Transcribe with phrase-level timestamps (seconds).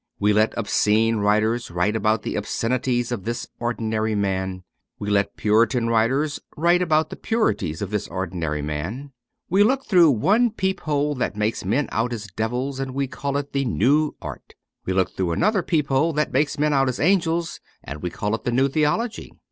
[0.19, 4.63] We let obscene writers write about the obscenities of this ordinary man.
[4.97, 9.11] We let puritan writers write about the purities of this ordinary man.
[9.47, 13.53] We look through one peephole that makes men out as devils, and we call it
[13.53, 14.55] the New Art.
[14.87, 18.43] We look through another peephole that makes men out as angels, and we call it
[18.43, 19.31] the New Theology.